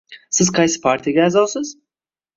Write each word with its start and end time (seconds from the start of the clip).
Siz 0.37 0.49
qaysi 0.55 0.81
partiyaga 0.87 1.23
a'zosiz 1.29 1.75